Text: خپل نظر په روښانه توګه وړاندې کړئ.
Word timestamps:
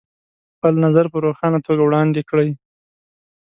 خپل 0.55 0.73
نظر 0.85 1.05
په 1.13 1.17
روښانه 1.25 1.59
توګه 1.67 1.81
وړاندې 1.83 2.21
کړئ. 2.29 2.49